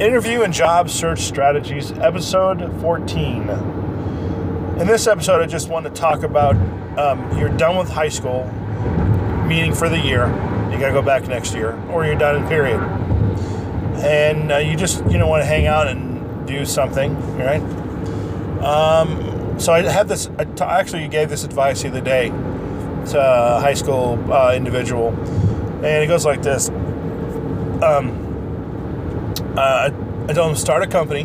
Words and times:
Interview 0.00 0.42
and 0.42 0.52
Job 0.52 0.90
Search 0.90 1.20
Strategies, 1.20 1.90
episode 1.90 2.60
14. 2.82 3.48
In 4.78 4.86
this 4.86 5.06
episode, 5.06 5.40
I 5.40 5.46
just 5.46 5.70
want 5.70 5.86
to 5.86 5.90
talk 5.90 6.22
about 6.22 6.54
um, 6.98 7.38
you're 7.38 7.48
done 7.48 7.78
with 7.78 7.88
high 7.88 8.10
school, 8.10 8.44
meaning 9.46 9.74
for 9.74 9.88
the 9.88 9.98
year. 9.98 10.26
You 10.70 10.78
got 10.78 10.88
to 10.88 10.92
go 10.92 11.00
back 11.00 11.26
next 11.28 11.54
year, 11.54 11.82
or 11.88 12.04
you're 12.04 12.14
done 12.14 12.42
in 12.42 12.46
period. 12.46 12.78
And 14.04 14.52
uh, 14.52 14.58
you 14.58 14.76
just 14.76 15.02
you 15.06 15.16
know 15.16 15.28
want 15.28 15.40
to 15.40 15.46
hang 15.46 15.66
out 15.66 15.88
and 15.88 16.46
do 16.46 16.66
something, 16.66 17.16
right? 17.38 17.62
Um, 18.62 19.58
so 19.58 19.72
I 19.72 19.80
had 19.80 20.08
this. 20.08 20.28
I 20.38 20.44
t- 20.44 20.62
actually, 20.62 21.08
gave 21.08 21.30
this 21.30 21.42
advice 21.42 21.80
the 21.80 21.88
other 21.88 22.02
day 22.02 22.28
to 22.28 23.18
a 23.18 23.60
high 23.60 23.72
school 23.72 24.22
uh, 24.30 24.52
individual, 24.54 25.08
and 25.08 25.86
it 25.86 26.06
goes 26.06 26.26
like 26.26 26.42
this. 26.42 26.68
Um, 27.80 28.25
uh, 29.56 29.90
I 30.28 30.32
told 30.32 30.50
him 30.50 30.56
start 30.56 30.82
a 30.82 30.86
company. 30.86 31.24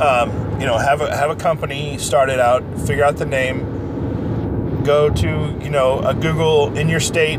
Um, 0.00 0.60
you 0.60 0.66
know, 0.66 0.76
have 0.76 1.00
a 1.00 1.14
have 1.14 1.30
a 1.30 1.36
company, 1.36 1.98
start 1.98 2.28
it 2.28 2.40
out, 2.40 2.62
figure 2.80 3.04
out 3.04 3.16
the 3.16 3.26
name, 3.26 4.82
go 4.84 5.08
to 5.10 5.58
you 5.62 5.70
know 5.70 6.00
a 6.00 6.14
Google 6.14 6.76
in 6.76 6.88
your 6.88 7.00
state, 7.00 7.38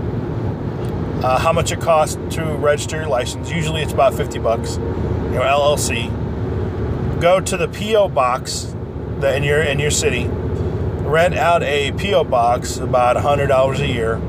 uh, 1.24 1.38
how 1.38 1.52
much 1.52 1.72
it 1.72 1.82
costs 1.82 2.18
to 2.36 2.44
register 2.44 2.98
your 2.98 3.08
license. 3.08 3.52
Usually 3.52 3.82
it's 3.82 3.94
about 3.94 4.14
fifty 4.14 4.40
bucks. 4.40 4.78
You 4.78 5.42
know, 5.42 5.42
LLC. 5.42 7.22
Go 7.22 7.40
to 7.40 7.58
the 7.58 7.68
PO 7.68 8.10
box 8.10 8.74
that 9.20 9.36
in 9.36 9.44
your 9.44 9.62
in 9.62 9.80
your 9.80 9.92
city. 9.92 10.28
Rent 10.28 11.36
out 11.36 11.64
a 11.64 11.92
PO 11.92 12.24
box 12.26 12.78
about 12.78 13.18
hundred 13.18 13.48
dollars 13.48 13.80
a 13.82 13.88
year. 13.88 14.22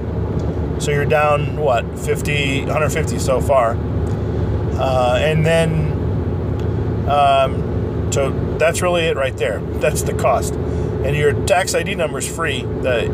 So 0.79 0.91
you're 0.91 1.07
down 1.07 1.57
what 1.57 1.99
50, 1.99 2.67
150 2.67 3.19
so 3.19 3.41
far. 3.41 3.77
Uh, 4.79 5.19
and 5.21 5.45
then, 5.45 7.09
um, 7.09 8.13
so 8.13 8.31
that's 8.59 8.83
really 8.83 9.05
it 9.05 9.17
right 9.17 9.37
there. 9.37 9.61
That's 9.61 10.03
the 10.03 10.15
cost. 10.15 10.55
And 10.55 11.17
your 11.17 11.33
tax 11.47 11.75
ID 11.75 11.95
number 11.95 12.19
is 12.19 12.29
free. 12.29 12.63
The 12.63 13.11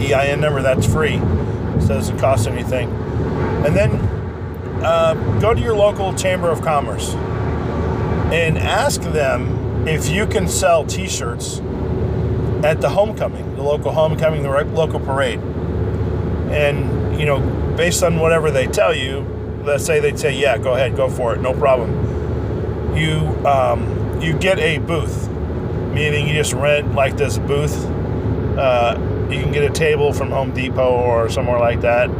EIN 0.00 0.40
number, 0.40 0.62
that's 0.62 0.86
free. 0.86 1.18
So 1.18 1.84
it 1.84 1.88
doesn't 1.88 2.18
cost 2.18 2.48
anything. 2.48 2.90
And 3.64 3.76
then 3.76 3.92
uh, 4.84 5.14
go 5.40 5.54
to 5.54 5.60
your 5.60 5.76
local 5.76 6.12
Chamber 6.14 6.50
of 6.50 6.62
Commerce 6.62 7.14
and 8.32 8.58
ask 8.58 9.00
them 9.00 9.86
if 9.86 10.08
you 10.08 10.26
can 10.26 10.48
sell 10.48 10.84
t 10.84 11.08
shirts 11.08 11.60
at 12.64 12.80
the 12.80 12.88
homecoming, 12.88 13.56
the 13.56 13.62
local 13.62 13.92
homecoming, 13.92 14.42
the 14.42 14.48
local 14.48 15.00
parade. 15.00 15.40
And, 16.50 17.18
you 17.18 17.26
know, 17.26 17.40
based 17.76 18.02
on 18.02 18.18
whatever 18.18 18.50
they 18.50 18.66
tell 18.66 18.94
you, 18.94 19.20
let's 19.64 19.84
say 19.84 20.00
they'd 20.00 20.18
say, 20.18 20.38
yeah, 20.38 20.58
go 20.58 20.74
ahead, 20.74 20.96
go 20.96 21.08
for 21.08 21.34
it, 21.34 21.40
no 21.40 21.54
problem. 21.54 22.96
You 22.96 23.18
um, 23.46 24.20
you 24.20 24.38
get 24.38 24.58
a 24.58 24.78
booth, 24.78 25.28
meaning 25.92 26.28
you 26.28 26.34
just 26.34 26.52
rent 26.52 26.94
like 26.94 27.16
this 27.16 27.38
booth. 27.38 27.84
Uh, 28.56 28.98
you 29.30 29.40
can 29.40 29.52
get 29.52 29.64
a 29.64 29.70
table 29.70 30.12
from 30.12 30.30
Home 30.30 30.52
Depot 30.52 30.92
or 30.92 31.28
somewhere 31.30 31.58
like 31.58 31.80
that, 31.80 32.10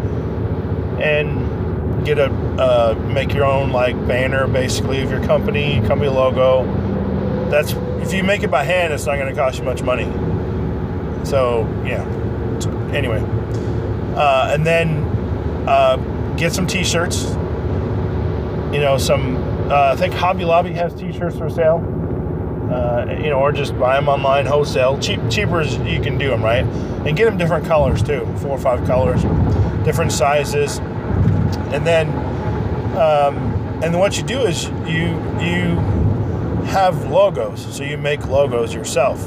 and 1.00 2.04
get 2.06 2.18
a 2.18 2.30
uh, 2.58 2.94
make 3.12 3.32
your 3.34 3.44
own 3.44 3.70
like 3.70 3.94
banner 4.06 4.46
basically 4.48 5.02
of 5.02 5.10
your 5.10 5.22
company, 5.24 5.80
company 5.86 6.08
logo. 6.08 6.64
That's 7.50 7.72
if 8.02 8.12
you 8.12 8.24
make 8.24 8.42
it 8.42 8.50
by 8.50 8.64
hand, 8.64 8.92
it's 8.92 9.06
not 9.06 9.16
going 9.16 9.28
to 9.28 9.38
cost 9.38 9.58
you 9.58 9.64
much 9.64 9.82
money. 9.82 10.04
So 11.24 11.68
yeah. 11.84 12.02
So, 12.60 12.70
anyway, 12.92 13.22
uh, 14.16 14.50
and 14.52 14.66
then 14.66 15.04
uh, 15.68 15.96
get 16.36 16.52
some 16.52 16.66
t-shirts. 16.66 17.24
You 18.72 18.80
know, 18.80 18.96
some. 18.98 19.36
Uh, 19.70 19.92
I 19.92 19.96
think 19.96 20.14
Hobby 20.14 20.44
Lobby 20.44 20.72
has 20.72 20.94
t-shirts 20.94 21.36
for 21.36 21.48
sale. 21.48 21.80
Uh, 22.70 23.04
you 23.22 23.28
know, 23.28 23.38
or 23.38 23.52
just 23.52 23.78
buy 23.78 23.96
them 23.96 24.08
online 24.08 24.46
wholesale. 24.46 24.98
Cheap, 24.98 25.20
cheaper 25.28 25.60
as 25.60 25.76
you 25.78 26.00
can 26.00 26.16
do 26.16 26.28
them, 26.30 26.42
right? 26.42 26.64
And 27.06 27.14
get 27.16 27.26
them 27.26 27.36
different 27.36 27.66
colors 27.66 28.02
too, 28.02 28.26
four 28.38 28.52
or 28.52 28.58
five 28.58 28.86
colors, 28.86 29.22
different 29.84 30.10
sizes, 30.10 30.78
and 30.78 31.86
then, 31.86 32.08
um, 32.96 33.36
and 33.82 33.92
then 33.92 33.98
what 33.98 34.16
you 34.16 34.22
do 34.22 34.40
is 34.40 34.68
you 34.86 35.08
you 35.38 35.76
have 36.66 37.10
logos. 37.10 37.76
So 37.76 37.84
you 37.84 37.98
make 37.98 38.26
logos 38.26 38.72
yourself. 38.72 39.22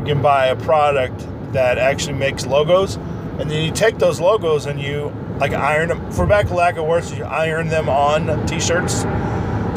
You 0.00 0.04
can 0.14 0.22
buy 0.22 0.46
a 0.46 0.56
product 0.56 1.26
that 1.52 1.78
actually 1.78 2.14
makes 2.14 2.46
logos, 2.46 2.94
and 3.40 3.50
then 3.50 3.64
you 3.64 3.72
take 3.72 3.98
those 3.98 4.20
logos 4.20 4.66
and 4.66 4.80
you 4.80 5.12
like 5.38 5.52
iron 5.52 5.88
them 5.88 6.12
for 6.12 6.26
back 6.26 6.50
lack 6.50 6.76
of 6.76 6.86
words 6.86 7.16
you 7.16 7.24
iron 7.24 7.68
them 7.68 7.88
on 7.88 8.46
t-shirts. 8.46 9.02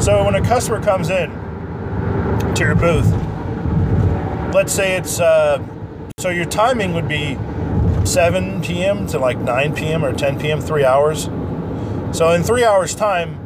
So 0.04 0.24
when 0.24 0.34
a 0.34 0.42
customer 0.42 0.82
comes 0.82 1.10
in 1.10 1.30
to 2.54 2.64
your 2.64 2.74
booth 2.74 3.10
let's 4.54 4.72
say 4.72 4.96
it's 4.96 5.18
uh, 5.18 5.64
so 6.18 6.28
your 6.28 6.44
timing 6.44 6.92
would 6.94 7.08
be 7.08 7.38
7 8.04 8.62
p.m 8.62 9.06
to 9.06 9.18
like 9.18 9.38
9 9.38 9.74
p.m 9.74 10.04
or 10.04 10.12
10 10.12 10.38
p.m 10.38 10.60
three 10.60 10.84
hours. 10.84 11.24
So 12.16 12.30
in 12.32 12.42
three 12.42 12.64
hours 12.64 12.94
time 12.94 13.38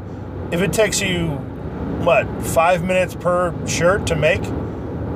if 0.52 0.60
it 0.60 0.72
takes 0.72 1.00
you 1.00 1.28
what 2.06 2.26
five 2.42 2.82
minutes 2.82 3.14
per 3.14 3.54
shirt 3.66 4.06
to 4.08 4.16
make 4.16 4.42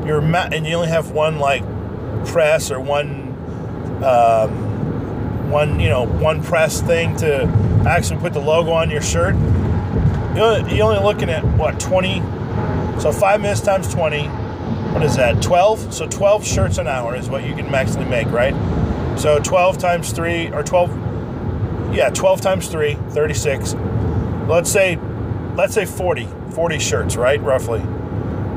your 0.06 0.20
mat 0.20 0.52
and 0.52 0.66
you 0.66 0.74
only 0.74 0.88
have 0.88 1.10
one 1.10 1.38
like 1.38 1.62
press 2.26 2.70
or 2.70 2.80
one 2.80 3.28
um, 4.04 4.69
one 5.50 5.80
you 5.80 5.88
know 5.88 6.04
one 6.04 6.42
press 6.42 6.80
thing 6.80 7.16
to 7.16 7.44
actually 7.86 8.20
put 8.20 8.32
the 8.32 8.40
logo 8.40 8.70
on 8.70 8.90
your 8.90 9.02
shirt. 9.02 9.34
You're 10.34 10.84
only 10.84 11.02
looking 11.02 11.28
at 11.28 11.44
what 11.56 11.80
20 11.80 12.20
so 13.00 13.10
five 13.12 13.40
minutes 13.40 13.60
times 13.60 13.92
20 13.92 14.28
what 14.28 15.02
is 15.02 15.16
that 15.16 15.42
12 15.42 15.92
so 15.92 16.06
12 16.06 16.46
shirts 16.46 16.78
an 16.78 16.86
hour 16.86 17.16
is 17.16 17.28
what 17.28 17.44
you 17.44 17.54
can 17.54 17.66
maximally 17.66 18.08
make 18.08 18.28
right? 18.28 18.54
So 19.18 19.38
12 19.40 19.78
times 19.78 20.12
3 20.12 20.52
or 20.52 20.62
12 20.62 21.94
yeah 21.94 22.10
12 22.10 22.40
times 22.40 22.68
3 22.68 22.94
36 22.94 23.74
let's 24.48 24.70
say 24.70 24.96
let's 25.56 25.74
say 25.74 25.84
40 25.84 26.28
40 26.50 26.78
shirts 26.78 27.16
right 27.16 27.40
roughly 27.42 27.80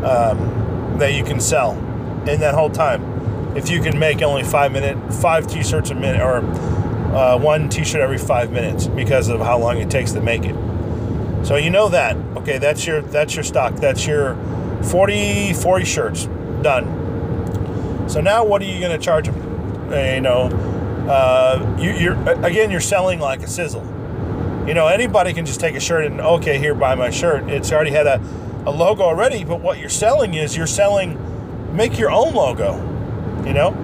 um, 0.03 0.97
that 0.99 1.13
you 1.13 1.23
can 1.23 1.39
sell 1.39 1.71
in 2.27 2.39
that 2.39 2.53
whole 2.53 2.69
time. 2.69 3.03
If 3.55 3.69
you 3.69 3.81
can 3.81 3.99
make 3.99 4.21
only 4.21 4.43
five 4.43 4.71
minute 4.71 4.97
five 5.13 5.47
t-shirts 5.47 5.89
a 5.91 5.95
minute 5.95 6.21
or 6.21 6.41
uh, 7.13 7.39
one 7.39 7.69
t-shirt 7.69 8.01
every 8.01 8.17
five 8.17 8.51
minutes 8.51 8.87
because 8.87 9.29
of 9.29 9.39
how 9.39 9.57
long 9.57 9.77
it 9.77 9.89
takes 9.89 10.11
to 10.13 10.21
make 10.21 10.43
it. 10.45 10.55
So 11.45 11.57
you 11.57 11.69
know 11.69 11.89
that. 11.89 12.15
Okay, 12.37 12.57
that's 12.57 12.87
your 12.87 13.01
that's 13.01 13.35
your 13.35 13.43
stock. 13.43 13.73
That's 13.75 14.07
your 14.07 14.35
40 14.83 15.53
40 15.53 15.85
shirts 15.85 16.25
done. 16.61 18.09
So 18.09 18.21
now 18.21 18.45
what 18.45 18.61
are 18.61 18.65
you 18.65 18.79
going 18.79 18.97
to 18.97 19.03
charge 19.03 19.27
them? 19.27 19.91
Uh, 19.91 19.97
you 19.97 20.21
know, 20.21 20.49
uh, 21.09 21.77
you, 21.79 21.91
you're 21.91 22.45
again 22.45 22.71
you're 22.71 22.81
selling 22.81 23.19
like 23.19 23.41
a 23.41 23.47
sizzle. 23.47 23.83
You 24.67 24.73
know, 24.73 24.87
anybody 24.87 25.33
can 25.33 25.45
just 25.45 25.59
take 25.59 25.75
a 25.75 25.79
shirt 25.79 26.05
and 26.05 26.21
okay, 26.21 26.57
here 26.57 26.73
buy 26.73 26.95
my 26.95 27.09
shirt. 27.09 27.49
It's 27.49 27.71
already 27.71 27.91
had 27.91 28.07
a, 28.07 28.21
a 28.65 28.71
logo 28.71 29.03
already, 29.03 29.43
but 29.43 29.59
what 29.59 29.77
you're 29.77 29.89
selling 29.89 30.33
is 30.33 30.55
you're 30.55 30.67
selling 30.67 31.19
make 31.75 31.97
your 31.97 32.11
own 32.11 32.33
logo. 32.33 32.77
You 33.45 33.53
know? 33.53 33.75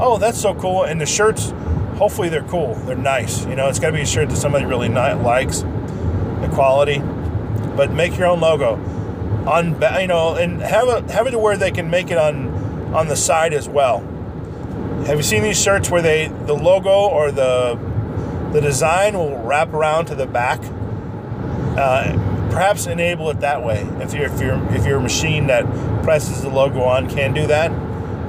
Oh, 0.00 0.16
that's 0.16 0.40
so 0.40 0.54
cool. 0.54 0.84
And 0.84 0.98
the 0.98 1.06
shirts 1.06 1.52
hopefully 1.96 2.28
they're 2.28 2.42
cool. 2.44 2.74
They're 2.74 2.96
nice. 2.96 3.44
You 3.46 3.54
know, 3.54 3.68
it's 3.68 3.78
got 3.78 3.88
to 3.88 3.92
be 3.92 4.02
a 4.02 4.06
shirt 4.06 4.28
that 4.30 4.36
somebody 4.36 4.64
really 4.64 4.88
not, 4.88 5.22
likes, 5.22 5.60
the 5.60 6.50
quality. 6.52 6.98
But 7.76 7.92
make 7.92 8.16
your 8.18 8.26
own 8.26 8.40
logo 8.40 8.74
on, 9.46 9.80
you 10.00 10.06
know, 10.06 10.34
and 10.34 10.60
have 10.60 10.88
a 10.88 11.12
have 11.12 11.26
it 11.26 11.32
to 11.32 11.38
where 11.38 11.56
they 11.56 11.70
can 11.70 11.90
make 11.90 12.10
it 12.10 12.18
on 12.18 12.48
on 12.94 13.08
the 13.08 13.16
side 13.16 13.54
as 13.54 13.68
well. 13.68 14.00
Have 15.06 15.16
you 15.16 15.22
seen 15.22 15.42
these 15.42 15.60
shirts 15.60 15.90
where 15.90 16.02
they 16.02 16.28
the 16.28 16.54
logo 16.54 16.90
or 16.90 17.32
the 17.32 17.78
the 18.52 18.60
design 18.60 19.14
will 19.14 19.38
wrap 19.38 19.72
around 19.72 20.06
to 20.06 20.14
the 20.14 20.26
back? 20.26 20.60
Uh, 21.76 22.12
perhaps 22.50 22.86
enable 22.86 23.30
it 23.30 23.40
that 23.40 23.64
way. 23.64 23.80
If 24.00 24.12
you're 24.12 24.26
if 24.26 24.40
you're 24.40 24.74
if 24.74 24.84
your 24.86 25.00
machine 25.00 25.46
that 25.46 25.64
presses 26.02 26.42
the 26.42 26.50
logo 26.50 26.82
on 26.82 27.08
can 27.08 27.32
do 27.32 27.46
that, 27.46 27.70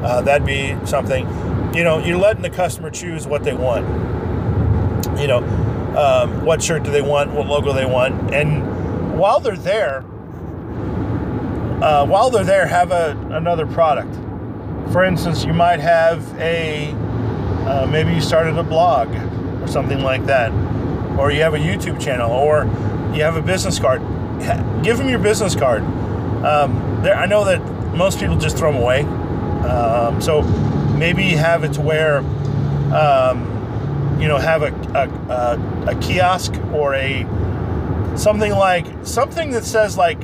uh, 0.04 0.21
that'd 0.21 0.48
be 0.48 0.77
something 0.86 1.25
you 1.73 1.83
know, 1.83 1.97
you're 2.03 2.17
letting 2.17 2.43
the 2.43 2.49
customer 2.49 2.89
choose 2.91 3.25
what 3.25 3.43
they 3.43 3.53
want. 3.53 3.85
You 5.19 5.27
know, 5.27 5.43
um, 5.97 6.45
what 6.45 6.61
shirt 6.61 6.83
do 6.83 6.91
they 6.91 7.01
want, 7.01 7.31
what 7.31 7.47
logo 7.47 7.73
they 7.73 7.85
want, 7.85 8.33
and 8.33 9.17
while 9.17 9.39
they're 9.39 9.55
there, 9.55 9.99
uh, 11.83 12.05
while 12.05 12.29
they're 12.29 12.43
there, 12.43 12.65
have 12.67 12.91
a, 12.91 13.17
another 13.31 13.65
product. 13.65 14.13
For 14.91 15.03
instance, 15.03 15.43
you 15.43 15.53
might 15.53 15.79
have 15.79 16.23
a 16.39 16.91
uh, 17.67 17.87
maybe 17.89 18.13
you 18.13 18.21
started 18.21 18.57
a 18.57 18.63
blog 18.63 19.09
or 19.61 19.67
something 19.67 20.01
like 20.01 20.25
that, 20.25 20.51
or 21.17 21.31
you 21.31 21.41
have 21.41 21.53
a 21.53 21.59
YouTube 21.59 21.99
channel, 21.99 22.31
or 22.31 22.65
you 23.15 23.23
have 23.23 23.35
a 23.35 23.41
business 23.41 23.79
card. 23.79 24.01
Give 24.83 24.97
them 24.97 25.09
your 25.09 25.19
business 25.19 25.55
card. 25.55 25.83
Um, 26.43 27.01
there, 27.03 27.15
I 27.15 27.25
know 27.25 27.45
that 27.45 27.59
most 27.95 28.19
people 28.19 28.37
just 28.37 28.57
throw 28.57 28.71
them 28.71 28.81
away. 28.81 29.01
Um, 29.63 30.19
so 30.21 30.41
maybe 31.03 31.31
have 31.31 31.65
it 31.65 31.73
to 31.73 31.81
where 31.81 32.19
um, 32.95 34.17
you 34.21 34.27
know 34.29 34.38
have 34.38 34.61
a, 34.63 34.71
a, 34.94 35.89
a, 35.89 35.91
a 35.91 36.00
kiosk 36.00 36.53
or 36.71 36.95
a 36.95 37.27
something 38.15 38.53
like 38.53 38.85
something 39.05 39.51
that 39.51 39.65
says 39.65 39.97
like 39.97 40.17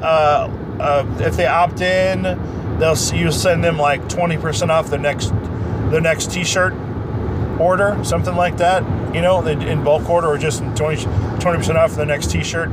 uh, 0.00 0.48
uh, 0.78 1.16
if 1.18 1.36
they 1.36 1.46
opt 1.46 1.80
in, 1.80 2.22
they'll 2.78 2.96
you 3.12 3.32
send 3.32 3.64
them 3.64 3.76
like 3.76 4.08
twenty 4.08 4.36
percent 4.36 4.70
off 4.70 4.88
the 4.88 4.98
next 4.98 5.30
the 5.90 6.00
next 6.00 6.30
T-shirt 6.30 6.74
order, 7.58 7.98
something 8.04 8.36
like 8.36 8.58
that. 8.58 8.84
You 9.12 9.20
know, 9.20 9.44
in 9.44 9.82
bulk 9.82 10.08
order 10.08 10.28
or 10.28 10.38
just 10.38 10.60
20 10.76 11.06
percent 11.40 11.76
off 11.76 11.96
the 11.96 12.06
next 12.06 12.30
T-shirt. 12.30 12.70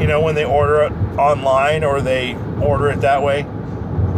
You 0.00 0.06
know, 0.06 0.20
when 0.20 0.34
they 0.34 0.44
order 0.44 0.82
it 0.82 0.92
online 1.18 1.82
or 1.82 2.02
they 2.02 2.34
order 2.60 2.90
it 2.90 3.00
that 3.00 3.22
way. 3.22 3.46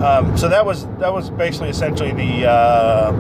Um, 0.03 0.37
so 0.37 0.49
that 0.49 0.65
was 0.67 0.87
that 0.99 1.13
was 1.13 1.31
basically 1.31 1.71
essentially 1.71 2.13
the 2.13 2.47
uh, 2.49 3.13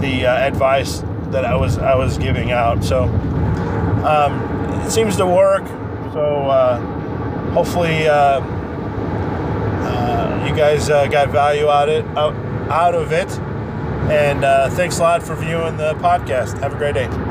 the 0.00 0.26
uh, 0.26 0.34
advice 0.38 1.02
that 1.30 1.44
I 1.44 1.54
was 1.56 1.78
I 1.78 1.94
was 1.94 2.16
giving 2.16 2.52
out. 2.52 2.82
So 2.82 3.04
um, 3.04 4.80
it 4.86 4.90
seems 4.90 5.16
to 5.16 5.26
work. 5.26 5.66
So 6.12 6.48
uh, 6.48 6.78
hopefully 7.52 8.08
uh, 8.08 8.40
uh, 9.84 10.46
you 10.48 10.54
guys 10.56 10.88
uh, 10.88 11.06
got 11.08 11.28
value 11.28 11.68
out 11.68 11.88
it 11.88 12.04
out, 12.16 12.34
out 12.70 12.94
of 12.94 13.12
it. 13.12 13.30
And 14.10 14.40
thanks 14.72 14.98
a 14.98 15.02
lot 15.02 15.22
for 15.22 15.34
viewing 15.36 15.76
the 15.76 15.92
podcast. 15.94 16.58
Have 16.60 16.72
a 16.72 16.78
great 16.78 16.94
day. 16.94 17.27